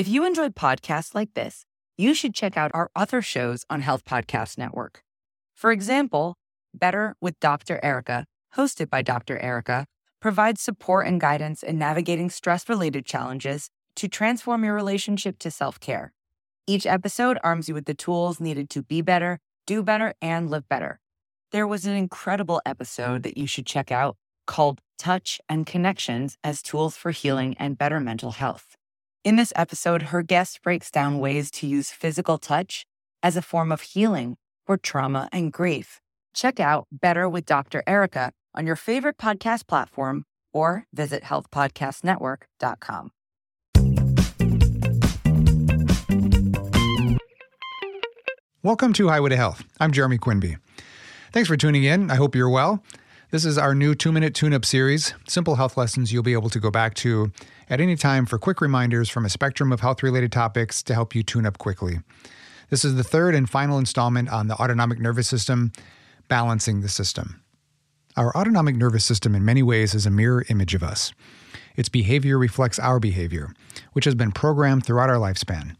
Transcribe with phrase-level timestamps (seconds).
[0.00, 1.66] If you enjoyed podcasts like this,
[1.98, 5.04] you should check out our other shows on Health Podcast Network.
[5.54, 6.38] For example,
[6.72, 7.78] Better with Dr.
[7.82, 8.24] Erica,
[8.56, 9.38] hosted by Dr.
[9.40, 9.84] Erica,
[10.18, 15.78] provides support and guidance in navigating stress related challenges to transform your relationship to self
[15.78, 16.14] care.
[16.66, 20.66] Each episode arms you with the tools needed to be better, do better, and live
[20.66, 20.98] better.
[21.52, 26.62] There was an incredible episode that you should check out called Touch and Connections as
[26.62, 28.78] Tools for Healing and Better Mental Health.
[29.22, 32.86] In this episode, her guest breaks down ways to use physical touch
[33.22, 36.00] as a form of healing for trauma and grief.
[36.32, 37.82] Check out Better with Dr.
[37.86, 43.10] Erica on your favorite podcast platform or visit healthpodcastnetwork.com.
[48.62, 49.64] Welcome to Highway to Health.
[49.78, 50.56] I'm Jeremy Quinby.
[51.34, 52.10] Thanks for tuning in.
[52.10, 52.82] I hope you're well.
[53.30, 56.50] This is our new two minute tune up series, simple health lessons you'll be able
[56.50, 57.30] to go back to
[57.68, 61.14] at any time for quick reminders from a spectrum of health related topics to help
[61.14, 62.00] you tune up quickly.
[62.70, 65.70] This is the third and final installment on the autonomic nervous system,
[66.26, 67.40] balancing the system.
[68.16, 71.12] Our autonomic nervous system, in many ways, is a mirror image of us.
[71.76, 73.54] Its behavior reflects our behavior,
[73.92, 75.76] which has been programmed throughout our lifespan.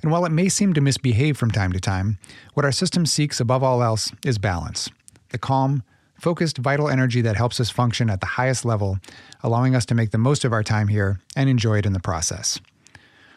[0.00, 2.18] And while it may seem to misbehave from time to time,
[2.52, 4.88] what our system seeks above all else is balance
[5.30, 5.82] the calm,
[6.18, 8.98] focused, vital energy that helps us function at the highest level,
[9.42, 12.00] allowing us to make the most of our time here and enjoy it in the
[12.00, 12.58] process.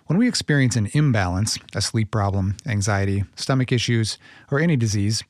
[0.08, 4.18] When we experience an imbalance, a sleep problem, anxiety, stomach issues,
[4.50, 5.24] or any disease,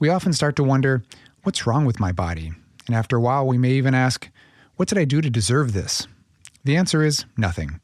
[0.00, 1.04] we often start to wonder,
[1.44, 2.52] what's wrong with my body?
[2.86, 4.28] And after a while, we may even ask,
[4.76, 6.08] what did I do to deserve this?
[6.64, 7.80] The answer is nothing.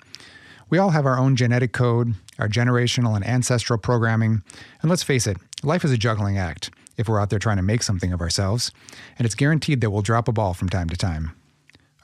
[0.69, 4.43] We all have our own genetic code, our generational and ancestral programming,
[4.83, 7.63] and let's face it, life is a juggling act if we're out there trying to
[7.63, 8.71] make something of ourselves,
[9.19, 11.33] and it's guaranteed that we'll drop a ball from time to time.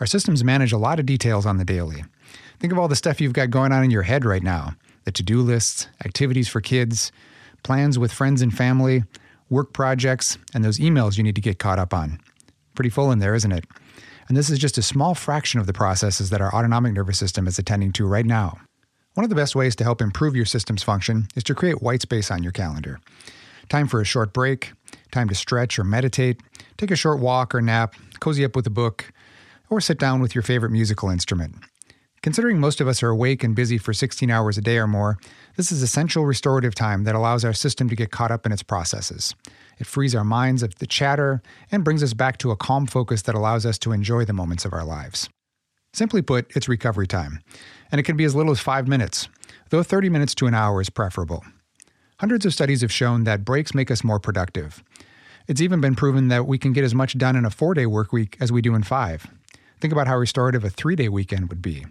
[0.01, 2.05] Our systems manage a lot of details on the daily.
[2.59, 5.13] Think of all the stuff you've got going on in your head right now the
[5.13, 7.13] to do lists, activities for kids,
[7.63, 9.05] plans with friends and family,
[9.49, 12.21] work projects, and those emails you need to get caught up on.
[12.75, 13.65] Pretty full in there, isn't it?
[14.29, 17.47] And this is just a small fraction of the processes that our autonomic nervous system
[17.47, 18.59] is attending to right now.
[19.15, 22.03] One of the best ways to help improve your system's function is to create white
[22.03, 23.01] space on your calendar.
[23.69, 24.73] Time for a short break,
[25.11, 26.41] time to stretch or meditate,
[26.77, 29.13] take a short walk or nap, cozy up with a book,
[29.71, 31.57] or sit down with your favorite musical instrument.
[32.23, 35.17] Considering most of us are awake and busy for 16 hours a day or more,
[35.57, 38.63] this is essential restorative time that allows our system to get caught up in its
[38.65, 39.35] processes.
[39.79, 41.41] It frees our minds of the chatter
[41.71, 44.65] and brings us back to a calm focus that allows us to enjoy the moments
[44.65, 45.29] of our lives.
[45.93, 47.41] Simply put, it's recovery time,
[47.91, 49.29] and it can be as little as five minutes,
[49.71, 51.45] though 30 minutes to an hour is preferable.
[52.19, 54.83] Hundreds of studies have shown that breaks make us more productive.
[55.49, 57.85] It's even been proven that we can get as much done in a four day
[57.85, 59.27] work week as we do in five.
[59.81, 61.85] Think about how restorative a three day weekend would be.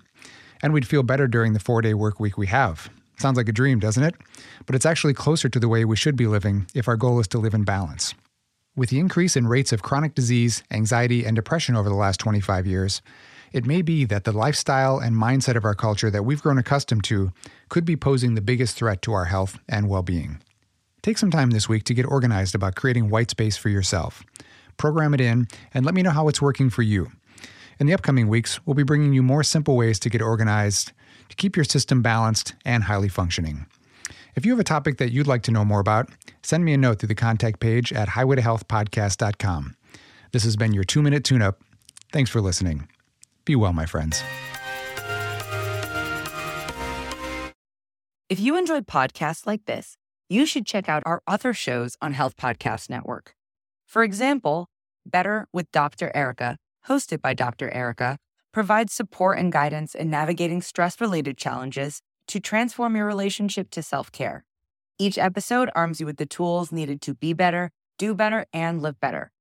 [0.64, 2.90] And we'd feel better during the four day work week we have.
[3.20, 4.16] Sounds like a dream, doesn't it?
[4.66, 7.28] But it's actually closer to the way we should be living if our goal is
[7.28, 8.16] to live in balance.
[8.76, 12.66] With the increase in rates of chronic disease, anxiety, and depression over the last 25
[12.66, 13.04] years,
[13.56, 17.06] it may be that the lifestyle and mindset of our culture that we've grown accustomed
[17.06, 17.32] to
[17.70, 20.42] could be posing the biggest threat to our health and well being.
[21.02, 24.24] Take some time this week to get organized about creating white space for yourself.
[24.76, 27.14] Program it in and let me know how it's working for you.
[27.80, 30.92] In the upcoming weeks, we'll be bringing you more simple ways to get organized,
[31.30, 33.68] to keep your system balanced and highly functioning.
[34.36, 36.10] If you have a topic that you'd like to know more about,
[36.44, 39.78] send me a note through the contact page at highwaytohealthpodcast.com.
[40.34, 41.62] This has been your two minute tune up.
[42.12, 42.90] Thanks for listening.
[43.46, 44.24] Be well, my friends.
[48.28, 49.98] If you enjoyed podcasts like this,
[50.30, 53.36] you should check out our other shows on Health Podcast Network.
[53.86, 54.68] For example,
[55.06, 56.12] Better with Dr.
[56.16, 56.58] Erica,
[56.88, 57.70] hosted by Dr.
[57.70, 58.18] Erica,
[58.52, 64.12] provides support and guidance in navigating stress related challenges to transform your relationship to self
[64.12, 64.46] care.
[64.98, 67.70] Each episode arms you with the tools needed to be better,
[68.00, 69.32] do better, and live better.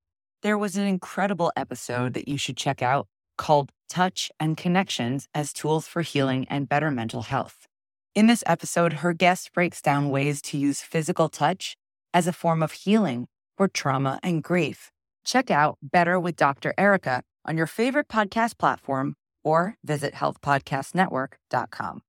[0.43, 5.53] There was an incredible episode that you should check out called Touch and Connections as
[5.53, 7.67] Tools for Healing and Better Mental Health.
[8.15, 11.77] In this episode, her guest breaks down ways to use physical touch
[12.13, 13.27] as a form of healing
[13.57, 14.91] for trauma and grief.
[15.25, 16.75] Check out Better with Dr.
[16.79, 22.03] Erica on your favorite podcast platform or visit healthpodcastnetwork.com.